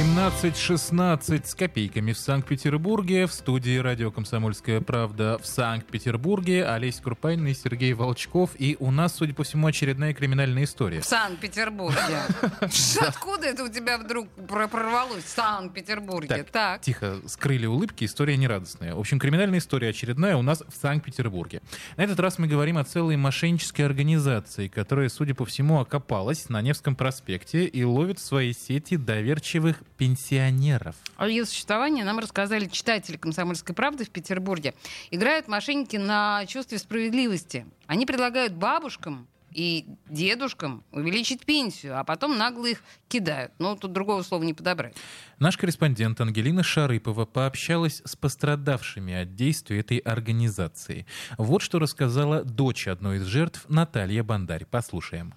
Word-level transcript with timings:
17.16 0.00 1.46
с 1.46 1.54
копейками 1.54 2.14
в 2.14 2.18
Санкт-Петербурге. 2.18 3.26
В 3.26 3.34
студии 3.34 3.76
радио 3.76 4.10
«Комсомольская 4.10 4.80
правда» 4.80 5.36
в 5.36 5.46
Санкт-Петербурге. 5.46 6.64
Олесь 6.64 7.00
Крупанин 7.00 7.48
и 7.48 7.52
Сергей 7.52 7.92
Волчков. 7.92 8.52
И 8.58 8.78
у 8.80 8.90
нас, 8.90 9.16
судя 9.16 9.34
по 9.34 9.44
всему, 9.44 9.66
очередная 9.66 10.14
криминальная 10.14 10.64
история. 10.64 11.02
В 11.02 11.04
Санкт-Петербурге. 11.04 11.98
Откуда 13.00 13.48
это 13.48 13.64
у 13.64 13.68
тебя 13.68 13.98
вдруг 13.98 14.28
прорвалось? 14.48 15.22
В 15.22 15.28
Санкт-Петербурге. 15.28 16.46
Так. 16.50 16.80
Тихо, 16.80 17.20
скрыли 17.26 17.66
улыбки, 17.66 18.04
история 18.04 18.38
нерадостная. 18.38 18.94
В 18.94 19.00
общем, 19.00 19.18
криминальная 19.18 19.58
история 19.58 19.90
очередная 19.90 20.34
у 20.38 20.42
нас 20.42 20.62
в 20.66 20.80
Санкт-Петербурге. 20.80 21.60
На 21.98 22.04
этот 22.04 22.18
раз 22.20 22.38
мы 22.38 22.46
говорим 22.46 22.78
о 22.78 22.84
целой 22.84 23.18
мошеннической 23.18 23.84
организации, 23.84 24.68
которая, 24.68 25.10
судя 25.10 25.34
по 25.34 25.44
всему, 25.44 25.78
окопалась 25.78 26.48
на 26.48 26.62
Невском 26.62 26.96
проспекте 26.96 27.66
и 27.66 27.84
ловит 27.84 28.18
в 28.18 28.22
своей 28.22 28.54
сети 28.54 28.96
доверчивых 28.96 29.82
пенсионеров. 30.00 30.96
О 31.18 31.28
ее 31.28 31.44
существовании 31.44 32.02
нам 32.02 32.20
рассказали 32.20 32.64
читатели 32.64 33.18
«Комсомольской 33.18 33.74
правды» 33.74 34.06
в 34.06 34.08
Петербурге. 34.08 34.72
Играют 35.10 35.46
мошенники 35.46 35.98
на 35.98 36.46
чувстве 36.46 36.78
справедливости. 36.78 37.66
Они 37.86 38.06
предлагают 38.06 38.54
бабушкам 38.54 39.28
и 39.52 39.84
дедушкам 40.08 40.84
увеличить 40.90 41.44
пенсию, 41.44 42.00
а 42.00 42.04
потом 42.04 42.38
нагло 42.38 42.64
их 42.64 42.82
кидают. 43.08 43.52
Ну, 43.58 43.76
тут 43.76 43.92
другого 43.92 44.22
слова 44.22 44.42
не 44.42 44.54
подобрать. 44.54 44.96
Наш 45.38 45.58
корреспондент 45.58 46.18
Ангелина 46.18 46.62
Шарыпова 46.62 47.26
пообщалась 47.26 48.00
с 48.06 48.16
пострадавшими 48.16 49.12
от 49.12 49.34
действий 49.34 49.80
этой 49.80 49.98
организации. 49.98 51.04
Вот 51.36 51.60
что 51.60 51.78
рассказала 51.78 52.42
дочь 52.42 52.88
одной 52.88 53.18
из 53.18 53.24
жертв 53.24 53.66
Наталья 53.68 54.22
Бандарь. 54.22 54.64
Послушаем. 54.64 55.34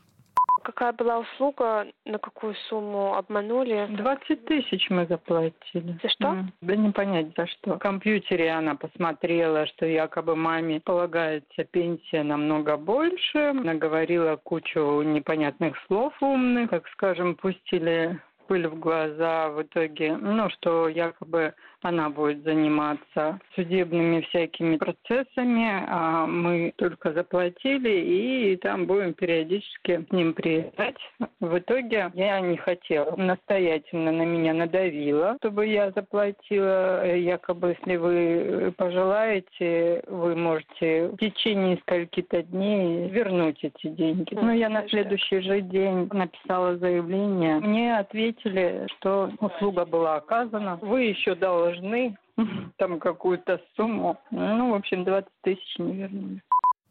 Какая 0.63 0.93
была 0.93 1.19
услуга, 1.19 1.87
на 2.05 2.17
какую 2.17 2.55
сумму 2.69 3.15
обманули? 3.15 3.87
20 3.89 4.45
тысяч 4.45 4.89
мы 4.89 5.05
заплатили. 5.07 5.99
За 6.01 6.09
что? 6.09 6.45
Да 6.61 6.75
не 6.75 6.91
понять 6.91 7.35
за 7.35 7.47
что. 7.47 7.75
В 7.75 7.79
компьютере 7.79 8.51
она 8.51 8.75
посмотрела, 8.75 9.65
что 9.67 9.85
якобы 9.85 10.35
маме 10.35 10.79
полагается 10.79 11.63
пенсия 11.65 12.23
намного 12.23 12.77
больше. 12.77 13.37
Она 13.37 13.73
говорила 13.73 14.37
кучу 14.37 15.01
непонятных 15.01 15.77
слов 15.87 16.13
умных, 16.21 16.69
так 16.69 16.87
скажем, 16.89 17.35
пустили 17.35 18.19
пыль 18.47 18.67
в 18.67 18.79
глаза 18.79 19.49
в 19.49 19.61
итоге, 19.61 20.17
ну, 20.17 20.49
что 20.49 20.87
якобы 20.87 21.53
она 21.81 22.09
будет 22.09 22.43
заниматься 22.43 23.39
судебными 23.55 24.21
всякими 24.21 24.77
процессами, 24.77 25.85
а 25.87 26.25
мы 26.25 26.73
только 26.77 27.13
заплатили 27.13 27.89
и 27.89 28.57
там 28.57 28.85
будем 28.85 29.13
периодически 29.13 30.03
к 30.03 30.11
ним 30.11 30.33
приезжать. 30.33 30.97
В 31.43 31.57
итоге 31.57 32.09
я 32.13 32.39
не 32.39 32.55
хотела. 32.55 33.17
Настоятельно 33.17 34.13
на 34.13 34.21
меня 34.21 34.53
надавила, 34.53 35.35
чтобы 35.39 35.67
я 35.67 35.91
заплатила. 35.91 37.05
Якобы, 37.05 37.75
если 37.77 37.97
вы 37.97 38.73
пожелаете, 38.77 40.05
вы 40.07 40.37
можете 40.37 41.09
в 41.09 41.17
течение 41.17 41.77
скольки-то 41.81 42.43
дней 42.43 43.09
вернуть 43.09 43.61
эти 43.61 43.87
деньги. 43.87 44.33
Но 44.33 44.53
я 44.53 44.69
на 44.69 44.87
следующий 44.87 45.41
же 45.41 45.59
день 45.59 46.07
написала 46.13 46.77
заявление. 46.77 47.59
Мне 47.59 47.97
ответили, 47.97 48.87
что 48.95 49.29
услуга 49.41 49.83
была 49.83 50.15
оказана. 50.15 50.79
Вы 50.81 51.03
еще 51.03 51.35
должны 51.35 52.15
там 52.77 52.99
какую-то 52.99 53.59
сумму. 53.75 54.17
Ну, 54.31 54.71
в 54.71 54.75
общем, 54.75 55.03
20 55.03 55.27
тысяч 55.41 55.77
не 55.77 55.93
вернули. 55.93 56.41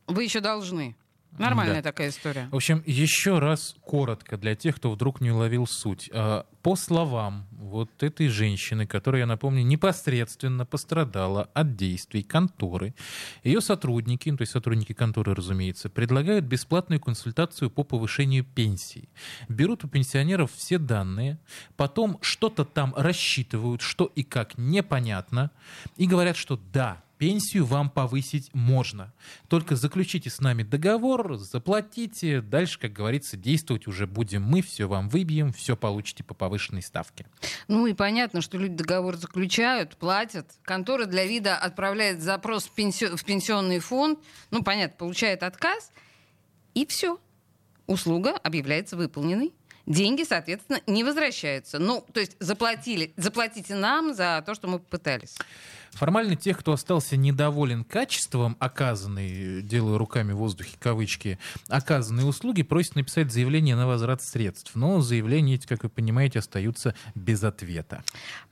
Вы 0.08 0.24
еще 0.24 0.40
должны. 0.40 0.94
Нормальная 1.38 1.82
Да. 1.82 1.90
такая 1.90 2.10
история. 2.10 2.48
В 2.50 2.56
общем, 2.56 2.82
еще 2.86 3.38
раз 3.38 3.74
коротко 3.80 4.36
для 4.36 4.54
тех, 4.54 4.76
кто 4.76 4.90
вдруг 4.90 5.20
не 5.20 5.30
уловил 5.30 5.66
суть. 5.66 6.10
А, 6.12 6.46
По 6.62 6.76
словам 6.76 7.48
вот 7.50 7.90
этой 8.04 8.28
женщины, 8.28 8.86
которая, 8.86 9.22
я 9.22 9.26
напомню, 9.26 9.64
непосредственно 9.64 10.64
пострадала 10.64 11.50
от 11.54 11.74
действий 11.74 12.22
конторы, 12.22 12.94
ее 13.42 13.60
сотрудники, 13.60 14.28
ну, 14.30 14.36
то 14.36 14.42
есть 14.42 14.52
сотрудники 14.52 14.92
конторы, 14.92 15.34
разумеется, 15.34 15.88
предлагают 15.90 16.44
бесплатную 16.44 17.00
консультацию 17.00 17.68
по 17.70 17.82
повышению 17.82 18.44
пенсии. 18.44 19.08
Берут 19.48 19.82
у 19.84 19.88
пенсионеров 19.88 20.52
все 20.56 20.78
данные, 20.78 21.40
потом 21.76 22.18
что-то 22.20 22.64
там 22.64 22.94
рассчитывают, 22.96 23.80
что 23.82 24.04
и 24.04 24.22
как 24.22 24.56
непонятно, 24.56 25.50
и 25.96 26.06
говорят, 26.06 26.36
что 26.36 26.60
да, 26.72 27.02
пенсию 27.22 27.66
вам 27.66 27.88
повысить 27.88 28.52
можно. 28.52 29.14
Только 29.46 29.76
заключите 29.76 30.28
с 30.28 30.40
нами 30.40 30.64
договор, 30.64 31.36
заплатите. 31.36 32.40
Дальше, 32.40 32.80
как 32.80 32.92
говорится, 32.92 33.36
действовать 33.36 33.86
уже 33.86 34.08
будем 34.08 34.42
мы, 34.42 34.60
все 34.60 34.88
вам 34.88 35.08
выбьем, 35.08 35.52
все 35.52 35.76
получите 35.76 36.24
по 36.24 36.34
повышенной 36.34 36.82
ставке. 36.82 37.26
Ну 37.68 37.86
и 37.86 37.94
понятно, 37.94 38.40
что 38.40 38.58
люди 38.58 38.74
договор 38.74 39.14
заключают, 39.14 39.96
платят. 39.98 40.50
Контора 40.62 41.06
для 41.06 41.24
вида 41.24 41.56
отправляет 41.56 42.20
запрос 42.20 42.64
в, 42.64 42.74
пенсионный 42.74 43.78
фонд. 43.78 44.18
Ну, 44.50 44.64
понятно, 44.64 44.96
получает 44.96 45.44
отказ. 45.44 45.92
И 46.74 46.84
все. 46.86 47.20
Услуга 47.86 48.32
объявляется 48.32 48.96
выполненной. 48.96 49.52
Деньги, 49.86 50.22
соответственно, 50.22 50.80
не 50.86 51.02
возвращаются. 51.04 51.78
Ну, 51.78 52.04
то 52.12 52.20
есть 52.20 52.36
заплатили, 52.38 53.12
заплатите 53.16 53.74
нам 53.74 54.14
за 54.14 54.42
то, 54.46 54.54
что 54.54 54.68
мы 54.68 54.78
попытались. 54.78 55.36
Формально 55.92 56.36
тех, 56.36 56.58
кто 56.58 56.72
остался 56.72 57.18
недоволен 57.18 57.84
качеством 57.84 58.56
оказанной, 58.58 59.60
делаю 59.60 59.98
руками 59.98 60.32
в 60.32 60.36
воздухе 60.36 60.76
кавычки, 60.80 61.38
оказанной 61.68 62.26
услуги, 62.26 62.62
просят 62.62 62.96
написать 62.96 63.30
заявление 63.30 63.76
на 63.76 63.86
возврат 63.86 64.22
средств. 64.22 64.72
Но 64.74 65.02
заявления 65.02 65.56
эти, 65.56 65.66
как 65.66 65.82
вы 65.82 65.90
понимаете, 65.90 66.38
остаются 66.38 66.94
без 67.14 67.44
ответа. 67.44 68.04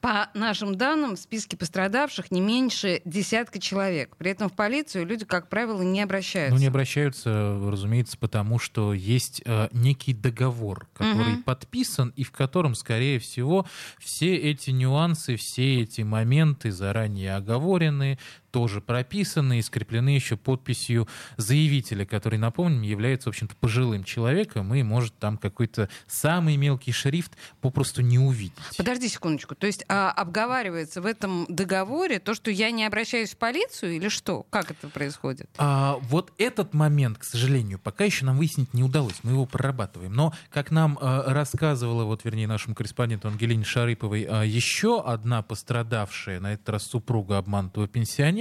По 0.02 0.28
нашим 0.34 0.74
данным, 0.74 1.16
в 1.16 1.18
списке 1.18 1.56
пострадавших 1.56 2.30
не 2.30 2.42
меньше 2.42 3.00
десятка 3.06 3.58
человек. 3.58 4.16
При 4.16 4.32
этом 4.32 4.50
в 4.50 4.52
полицию 4.52 5.06
люди, 5.06 5.24
как 5.24 5.48
правило, 5.48 5.80
не 5.80 6.02
обращаются. 6.02 6.54
Ну, 6.54 6.60
не 6.60 6.66
обращаются, 6.66 7.58
разумеется, 7.66 8.18
потому 8.18 8.58
что 8.58 8.92
есть 8.92 9.40
э, 9.46 9.68
некий 9.72 10.12
договор, 10.12 10.86
который 10.92 11.19
Мгм. 11.28 11.42
подписан 11.42 12.12
и 12.16 12.24
в 12.24 12.32
котором, 12.32 12.74
скорее 12.74 13.18
всего, 13.18 13.66
все 13.98 14.34
эти 14.36 14.70
нюансы, 14.70 15.36
все 15.36 15.82
эти 15.82 16.02
моменты 16.02 16.70
заранее 16.70 17.36
оговорены, 17.36 18.18
тоже 18.50 18.80
прописаны 18.80 19.58
и 19.58 19.62
скреплены 19.62 20.10
еще 20.10 20.36
подписью 20.36 21.08
заявителя, 21.36 22.04
который, 22.04 22.38
напомним, 22.38 22.82
является, 22.82 23.28
в 23.28 23.32
общем-то, 23.32 23.56
пожилым 23.56 24.04
человеком 24.04 24.74
и 24.74 24.82
может 24.82 25.14
там 25.18 25.38
какой-то 25.38 25.88
самый 26.06 26.56
мелкий 26.56 26.92
шрифт 26.92 27.32
попросту 27.60 28.02
не 28.02 28.18
увидеть. 28.18 28.52
Подожди 28.76 29.08
секундочку. 29.08 29.54
То 29.54 29.66
есть 29.66 29.84
а, 29.88 30.10
обговаривается 30.10 31.00
в 31.00 31.06
этом 31.06 31.46
договоре 31.48 32.18
то, 32.18 32.34
что 32.34 32.50
я 32.50 32.70
не 32.70 32.84
обращаюсь 32.84 33.30
в 33.30 33.36
полицию 33.36 33.92
или 33.96 34.08
что? 34.08 34.44
Как 34.50 34.70
это 34.70 34.88
происходит? 34.88 35.48
А, 35.58 35.98
вот 36.02 36.32
этот 36.38 36.74
момент, 36.74 37.18
к 37.18 37.24
сожалению, 37.24 37.78
пока 37.78 38.04
еще 38.04 38.24
нам 38.24 38.38
выяснить 38.38 38.74
не 38.74 38.82
удалось. 38.82 39.20
Мы 39.22 39.32
его 39.32 39.46
прорабатываем. 39.46 40.12
Но, 40.12 40.32
как 40.50 40.70
нам 40.70 40.98
э, 41.00 41.22
рассказывала, 41.26 42.04
вот, 42.04 42.24
вернее, 42.24 42.46
нашему 42.46 42.74
корреспонденту 42.74 43.28
Ангелине 43.28 43.64
Шарыповой, 43.64 44.26
э, 44.28 44.46
еще 44.46 45.02
одна 45.02 45.42
пострадавшая, 45.42 46.40
на 46.40 46.54
этот 46.54 46.68
раз 46.68 46.84
супруга 46.84 47.38
обманутого 47.38 47.86
пенсионера, 47.88 48.39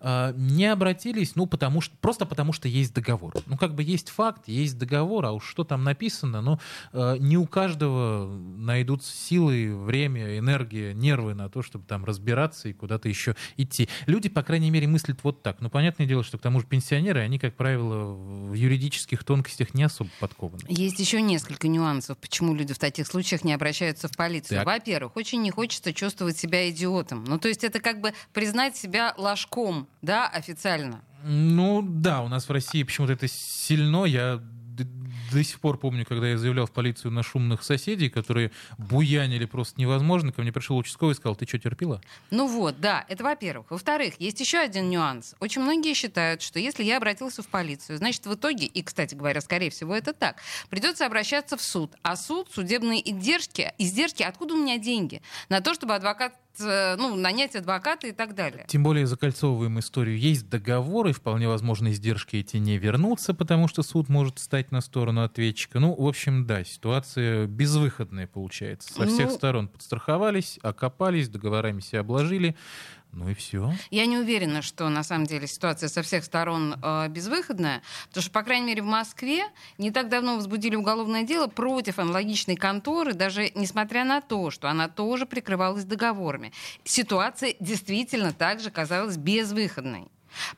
э, 0.00 0.32
не 0.36 0.66
обратились, 0.66 1.36
ну, 1.36 1.46
потому 1.46 1.80
что, 1.80 1.96
просто 2.00 2.26
потому 2.26 2.52
что 2.52 2.68
есть 2.68 2.94
договор. 2.94 3.34
Ну, 3.46 3.56
как 3.56 3.74
бы 3.74 3.82
есть 3.82 4.08
факт, 4.08 4.48
есть 4.48 4.78
договор, 4.78 5.26
а 5.26 5.32
уж 5.32 5.44
что 5.44 5.64
там 5.64 5.84
написано, 5.84 6.40
ну, 6.40 6.58
э, 6.92 7.16
не 7.18 7.36
у 7.36 7.46
каждого 7.46 8.26
найдутся 8.26 9.12
силы, 9.14 9.76
время, 9.76 10.38
энергия, 10.38 10.94
нервы 10.94 11.34
на 11.34 11.48
то, 11.48 11.62
чтобы 11.62 11.84
там 11.86 12.04
разбираться 12.04 12.68
и 12.68 12.72
куда-то 12.72 13.08
еще 13.08 13.36
идти. 13.56 13.88
Люди, 14.06 14.28
по 14.28 14.42
крайней 14.42 14.70
мере, 14.70 14.86
мыслят 14.86 15.20
вот 15.22 15.42
так. 15.42 15.60
Ну, 15.60 15.70
понятное 15.70 16.06
дело, 16.06 16.22
что 16.22 16.38
к 16.38 16.42
тому 16.42 16.60
же 16.60 16.66
пенсионеры, 16.66 17.20
они, 17.20 17.38
как 17.38 17.54
правило, 17.56 18.14
в 18.14 18.54
юридических 18.54 19.24
тонкостях 19.24 19.74
не 19.74 19.84
особо 19.84 20.10
подкованы. 20.20 20.62
Есть 20.68 20.98
еще 20.98 21.20
несколько 21.20 21.68
нюансов, 21.68 22.18
почему 22.18 22.54
люди 22.54 22.74
в 22.74 22.78
таких 22.78 23.06
случаях 23.06 23.44
не 23.44 23.52
обращаются 23.52 24.08
в 24.08 24.16
полицию. 24.16 24.64
Во-первых, 24.64 25.16
очень 25.16 25.42
не 25.42 25.50
хочется 25.50 25.92
чувствовать 25.92 26.38
себя 26.38 26.68
идиотом. 26.70 27.24
Ну, 27.24 27.38
то 27.38 27.48
есть 27.48 27.64
это 27.64 27.80
как 27.80 28.00
бы 28.00 28.12
признать 28.32 28.76
себя 28.76 29.14
ложком, 29.30 29.88
да, 30.02 30.28
официально. 30.28 31.02
Ну, 31.24 31.82
да, 31.82 32.22
у 32.22 32.28
нас 32.28 32.48
в 32.48 32.52
России 32.52 32.82
почему-то 32.82 33.12
это 33.12 33.28
сильно. 33.28 34.04
Я 34.04 34.40
до 35.32 35.44
сих 35.44 35.60
пор 35.60 35.78
помню, 35.78 36.04
когда 36.04 36.28
я 36.28 36.38
заявлял 36.38 36.66
в 36.66 36.72
полицию 36.72 37.12
на 37.12 37.22
шумных 37.22 37.62
соседей, 37.62 38.08
которые 38.08 38.50
буянили 38.78 39.44
просто 39.44 39.80
невозможно, 39.80 40.32
ко 40.32 40.42
мне 40.42 40.52
пришел 40.52 40.76
участковый 40.76 41.12
и 41.12 41.16
сказал, 41.16 41.36
ты 41.36 41.46
что, 41.46 41.58
терпила? 41.58 42.00
Ну 42.30 42.46
вот, 42.46 42.80
да, 42.80 43.04
это 43.08 43.22
во-первых. 43.22 43.70
Во-вторых, 43.70 44.14
есть 44.18 44.40
еще 44.40 44.58
один 44.58 44.90
нюанс. 44.90 45.34
Очень 45.40 45.62
многие 45.62 45.94
считают, 45.94 46.42
что 46.42 46.58
если 46.58 46.82
я 46.82 46.96
обратился 46.96 47.42
в 47.42 47.48
полицию, 47.48 47.98
значит, 47.98 48.26
в 48.26 48.34
итоге, 48.34 48.66
и, 48.66 48.82
кстати 48.82 49.14
говоря, 49.14 49.40
скорее 49.40 49.70
всего, 49.70 49.94
это 49.94 50.12
так, 50.12 50.36
придется 50.68 51.06
обращаться 51.06 51.56
в 51.56 51.62
суд. 51.62 51.92
А 52.02 52.16
суд, 52.16 52.48
судебные 52.52 53.08
издержки, 53.08 53.72
издержки, 53.78 54.22
откуда 54.22 54.54
у 54.54 54.56
меня 54.56 54.78
деньги? 54.78 55.22
На 55.48 55.60
то, 55.60 55.74
чтобы 55.74 55.94
адвокат 55.94 56.34
ну, 56.60 57.16
нанять 57.16 57.56
адвоката 57.56 58.06
и 58.06 58.12
так 58.12 58.34
далее. 58.34 58.64
Тем 58.68 58.82
более 58.82 59.06
закольцовываем 59.06 59.78
историю. 59.78 60.18
Есть 60.18 60.48
договор, 60.48 61.08
и 61.08 61.12
вполне 61.12 61.48
возможно 61.48 61.90
издержки 61.90 62.36
эти 62.36 62.56
не 62.56 62.78
вернутся, 62.78 63.34
потому 63.34 63.68
что 63.68 63.82
суд 63.82 64.08
может 64.08 64.38
стать 64.38 64.70
на 64.72 64.80
сторону 64.80 65.22
ответчика. 65.22 65.80
Ну, 65.80 65.94
в 65.94 66.06
общем, 66.06 66.46
да, 66.46 66.64
ситуация 66.64 67.46
безвыходная 67.46 68.26
получается. 68.26 68.92
Со 68.92 69.06
всех 69.06 69.28
ну... 69.28 69.34
сторон 69.34 69.68
подстраховались, 69.68 70.58
окопались, 70.62 71.28
договорами 71.28 71.80
себя 71.80 72.00
обложили. 72.00 72.56
Ну 73.12 73.28
и 73.28 73.34
все. 73.34 73.72
Я 73.90 74.06
не 74.06 74.18
уверена, 74.18 74.62
что 74.62 74.88
на 74.88 75.02
самом 75.02 75.26
деле 75.26 75.46
ситуация 75.46 75.88
со 75.88 76.02
всех 76.02 76.24
сторон 76.24 76.76
э, 76.80 77.08
безвыходная, 77.08 77.82
потому 78.08 78.22
что, 78.22 78.30
по 78.30 78.42
крайней 78.42 78.66
мере, 78.66 78.82
в 78.82 78.86
Москве 78.86 79.46
не 79.78 79.90
так 79.90 80.08
давно 80.08 80.36
возбудили 80.36 80.76
уголовное 80.76 81.24
дело 81.24 81.48
против 81.48 81.98
аналогичной 81.98 82.56
конторы, 82.56 83.14
даже 83.14 83.50
несмотря 83.54 84.04
на 84.04 84.20
то, 84.20 84.50
что 84.50 84.68
она 84.68 84.88
тоже 84.88 85.26
прикрывалась 85.26 85.84
договорами. 85.84 86.52
Ситуация 86.84 87.54
действительно 87.58 88.32
также 88.32 88.70
казалась 88.70 89.16
безвыходной. 89.16 90.08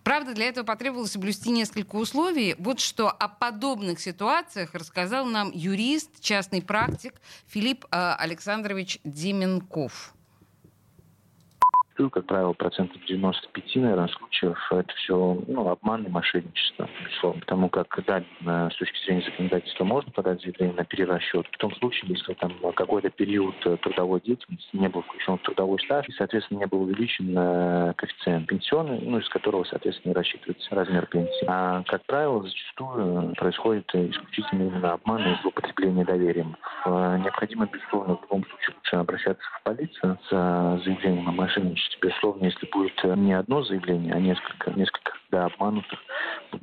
Правда, 0.03 0.35
для 0.35 0.49
этого 0.49 0.65
потребовалось 0.65 1.13
соблюсти 1.13 1.51
несколько 1.51 1.97
условий. 1.97 2.55
Вот 2.59 2.81
что 2.81 3.11
о 3.11 3.29
подобных 3.29 4.01
ситуациях 4.01 4.75
рассказал 4.75 5.25
нам 5.25 5.51
юрист, 5.53 6.21
частный 6.21 6.61
практик 6.61 7.15
Филипп 7.47 7.87
э, 7.91 8.15
Александрович 8.19 8.99
Деменков 9.05 10.15
зачастую, 11.93 12.11
как 12.11 12.27
правило, 12.27 12.53
процентов 12.53 13.01
95, 13.07 13.77
наверное, 13.77 14.09
случаев 14.09 14.59
это 14.71 14.93
все 14.95 15.43
ну, 15.47 15.69
обман 15.69 16.05
и 16.05 16.09
мошенничество, 16.09 16.89
безусловно. 17.05 17.41
Потому 17.41 17.69
как, 17.69 17.99
да, 18.07 18.23
с 18.71 18.77
точки 18.77 19.05
зрения 19.05 19.25
законодательства 19.25 19.85
можно 19.85 20.11
подать 20.13 20.41
заявление 20.41 20.77
на 20.77 20.85
перерасчет. 20.85 21.47
В 21.53 21.59
том 21.59 21.75
случае, 21.77 22.13
если 22.15 22.35
там 22.35 22.53
какой-то 22.75 23.11
период 23.11 23.55
трудовой 23.61 24.21
деятельности 24.21 24.69
не 24.73 24.89
был 24.89 25.03
включен 25.03 25.39
в 25.39 25.43
трудовой 25.43 25.79
стаж, 25.81 26.09
и, 26.09 26.13
соответственно, 26.13 26.61
не 26.61 26.67
был 26.67 26.83
увеличен 26.83 27.35
э, 27.37 27.93
коэффициент 27.97 28.49
пенсионный, 28.49 29.01
ну, 29.03 29.19
из 29.19 29.29
которого, 29.29 29.65
соответственно, 29.65 30.15
рассчитывается 30.15 30.75
размер 30.75 31.07
пенсии. 31.07 31.45
А, 31.47 31.83
как 31.87 32.05
правило, 32.07 32.43
зачастую 32.43 33.35
происходит 33.37 33.89
исключительно 33.95 34.63
именно 34.69 34.93
обман 34.93 35.23
и 35.23 35.41
злоупотребление 35.43 36.05
доверием. 36.05 36.57
Необходимо, 36.87 37.67
безусловно, 37.67 38.17
в 38.17 38.23
любом 38.23 38.45
случае 38.45 38.77
лучше 38.77 38.97
обращаться 38.97 39.45
в 39.59 39.63
полицию 39.63 40.19
с 40.29 40.31
заявлением 40.85 41.29
о 41.29 41.33
мошенничестве 41.33 41.82
есть, 41.83 41.99
безусловно, 42.01 42.45
если 42.45 42.67
будет 42.67 42.99
э, 43.03 43.15
не 43.17 43.33
одно 43.33 43.63
заявление, 43.63 44.15
а 44.15 44.21
несколько, 44.21 44.71
несколько 44.73 45.13
да, 45.31 45.47
обманутых 45.47 45.99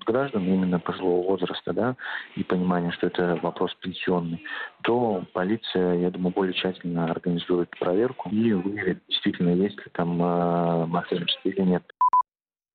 граждан 0.06 0.46
именно 0.46 0.80
пожилого 0.80 1.26
возраста, 1.26 1.74
да, 1.74 1.96
и 2.36 2.44
понимание, 2.44 2.92
что 2.92 3.08
это 3.08 3.40
вопрос 3.42 3.74
пенсионный, 3.82 4.44
то 4.84 5.24
полиция, 5.34 5.96
я 5.96 6.12
думаю, 6.12 6.34
более 6.34 6.54
тщательно 6.54 7.12
организует 7.12 7.70
проверку 7.80 8.30
и 8.30 8.54
выявит, 8.54 9.00
действительно, 9.08 9.50
есть 9.50 9.78
ли 9.78 9.92
там 9.94 10.22
э, 10.22 10.86
мошенничество 10.86 11.50
или 11.50 11.62
нет. 11.62 11.84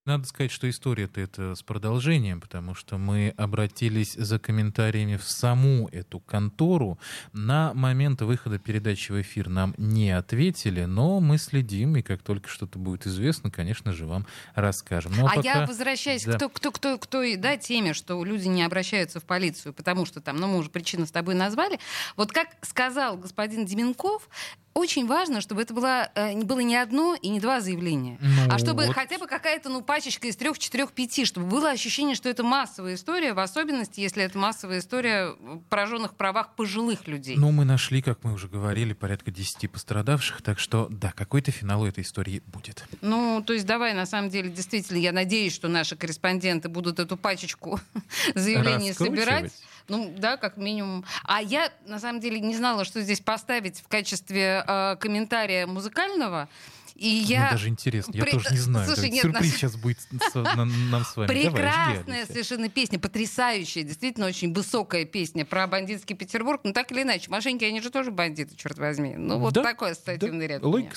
Надо 0.06 0.26
сказать, 0.26 0.50
что 0.50 0.68
история-то 0.68 1.18
это 1.18 1.54
с 1.54 1.62
продолжением, 1.62 2.38
потому 2.38 2.74
что 2.74 2.98
мы 2.98 3.32
обратились 3.38 4.12
за 4.12 4.38
комментариями 4.38 5.16
в 5.16 5.24
саму 5.24 5.88
эту 5.92 6.20
контору. 6.20 6.98
На 7.32 7.72
момент 7.72 8.20
выхода 8.20 8.58
передачи 8.58 9.12
в 9.12 9.22
эфир 9.22 9.48
нам 9.48 9.74
не 9.78 10.10
ответили, 10.10 10.84
но 10.84 11.20
мы 11.20 11.38
следим, 11.38 11.96
и 11.96 12.02
как 12.02 12.20
только 12.22 12.50
что-то 12.50 12.78
будет 12.78 13.06
известно, 13.06 13.50
конечно 13.50 13.94
же, 13.94 14.04
вам 14.04 14.26
расскажем. 14.54 15.12
Ну, 15.16 15.24
а, 15.26 15.30
а 15.30 15.36
пока... 15.36 15.60
я 15.60 15.66
возвращаюсь 15.66 16.24
да. 16.24 16.32
к, 16.32 16.52
кто, 16.52 16.70
кто, 16.70 16.98
кто, 16.98 17.22
да, 17.38 17.56
теме, 17.56 17.94
что 17.94 18.22
люди 18.22 18.48
не 18.48 18.62
обращаются 18.62 19.20
в 19.20 19.24
полицию, 19.24 19.72
потому 19.72 20.04
что 20.04 20.20
там, 20.20 20.36
ну, 20.36 20.48
мы 20.48 20.58
уже 20.58 20.68
причину 20.68 21.06
с 21.06 21.12
тобой 21.12 21.34
назвали. 21.34 21.80
Вот 22.16 22.30
как 22.30 22.48
сказал 22.60 23.16
господин 23.16 23.64
Деменков, 23.64 24.28
очень 24.74 25.06
важно, 25.06 25.40
чтобы 25.40 25.62
это 25.62 25.72
было, 25.72 26.10
э, 26.14 26.36
было 26.42 26.60
не 26.60 26.76
одно 26.76 27.14
и 27.14 27.28
не 27.28 27.40
два 27.40 27.60
заявления, 27.60 28.18
ну, 28.20 28.52
а 28.52 28.58
чтобы 28.58 28.86
вот. 28.86 28.94
хотя 28.94 29.18
бы 29.18 29.26
какая-то 29.26 29.68
ну, 29.68 29.82
пачечка 29.82 30.26
из 30.26 30.36
трех, 30.36 30.58
четырех, 30.58 30.92
пяти, 30.92 31.24
чтобы 31.24 31.46
было 31.46 31.70
ощущение, 31.70 32.16
что 32.16 32.28
это 32.28 32.42
массовая 32.42 32.94
история, 32.94 33.32
в 33.34 33.38
особенности, 33.38 34.00
если 34.00 34.24
это 34.24 34.36
массовая 34.36 34.80
история 34.80 35.34
пораженных 35.70 36.14
правах 36.16 36.54
пожилых 36.56 37.06
людей. 37.06 37.36
Ну, 37.36 37.52
мы 37.52 37.64
нашли, 37.64 38.02
как 38.02 38.24
мы 38.24 38.32
уже 38.32 38.48
говорили, 38.48 38.92
порядка 38.92 39.30
десяти 39.30 39.68
пострадавших, 39.68 40.42
так 40.42 40.58
что, 40.58 40.88
да, 40.90 41.12
какой-то 41.12 41.52
финал 41.52 41.82
у 41.82 41.86
этой 41.86 42.02
истории 42.02 42.42
будет. 42.46 42.84
Ну, 43.00 43.42
то 43.46 43.52
есть 43.52 43.66
давай, 43.66 43.94
на 43.94 44.06
самом 44.06 44.28
деле, 44.28 44.50
действительно, 44.50 44.98
я 44.98 45.12
надеюсь, 45.12 45.54
что 45.54 45.68
наши 45.68 45.96
корреспонденты 45.96 46.68
будут 46.68 46.98
эту 46.98 47.16
пачечку 47.16 47.80
заявлений 48.34 48.92
собирать. 48.92 49.52
Ну, 49.88 50.14
да, 50.16 50.36
как 50.36 50.56
минимум. 50.56 51.04
А 51.24 51.42
я, 51.42 51.70
на 51.86 51.98
самом 51.98 52.20
деле, 52.20 52.40
не 52.40 52.56
знала, 52.56 52.84
что 52.84 53.00
здесь 53.02 53.20
поставить 53.20 53.80
в 53.80 53.88
качестве 53.88 54.64
э, 54.66 54.96
комментария 54.96 55.66
музыкального. 55.66 56.48
И 56.94 57.08
я... 57.08 57.40
Мне 57.40 57.50
даже 57.50 57.68
интересно, 57.68 58.12
я 58.14 58.22
При... 58.22 58.30
тоже 58.30 58.50
не 58.52 58.58
знаю. 58.58 58.86
Слушай, 58.86 59.10
нет, 59.10 59.22
Сюрприз 59.22 59.50
нас... 59.50 59.60
сейчас 59.60 59.76
будет 59.76 59.98
с, 60.00 60.34
на, 60.34 60.64
нам 60.64 61.04
с 61.04 61.16
вами. 61.16 61.26
Прекрасная 61.26 62.04
Давай, 62.04 62.26
совершенно 62.26 62.68
песня, 62.68 63.00
потрясающая, 63.00 63.82
действительно 63.82 64.26
очень 64.26 64.54
высокая 64.54 65.04
песня 65.04 65.44
про 65.44 65.66
бандитский 65.66 66.14
Петербург. 66.14 66.60
Ну 66.62 66.72
так 66.72 66.92
или 66.92 67.02
иначе, 67.02 67.30
мошенники, 67.30 67.64
они 67.64 67.80
же 67.80 67.90
тоже 67.90 68.12
бандиты, 68.12 68.54
черт 68.56 68.78
возьми. 68.78 69.16
Ну 69.16 69.38
вот 69.38 69.54
да, 69.54 69.62
такой 69.62 69.90
ассоциативный 69.90 70.46
да. 70.46 70.54
ряд. 70.54 70.62
Логика. 70.62 70.96